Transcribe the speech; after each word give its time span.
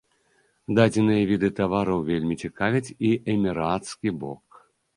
Дадзеныя 0.79 1.27
віды 1.31 1.49
тавараў 1.59 1.99
вельмі 2.09 2.39
цікавяць 2.47 2.91
і 3.11 3.15
эмірацкі 3.37 4.19
бок. 4.25 4.63